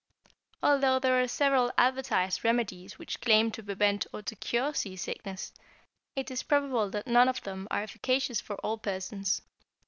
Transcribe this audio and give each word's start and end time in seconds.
= 0.33 0.63
Although 0.63 0.97
there 0.97 1.21
are 1.21 1.27
several 1.27 1.71
advertised 1.77 2.43
remedies 2.43 2.97
which 2.97 3.21
claim 3.21 3.51
to 3.51 3.61
prevent 3.61 4.07
or 4.11 4.23
to 4.23 4.35
cure 4.35 4.73
seasickness, 4.73 5.53
it 6.15 6.31
is 6.31 6.41
probable 6.41 6.89
that 6.89 7.05
none 7.05 7.29
of 7.29 7.43
them 7.43 7.67
are 7.69 7.83
efficacious 7.83 8.41
for 8.41 8.55
all 8.65 8.79
persons. 8.79 9.43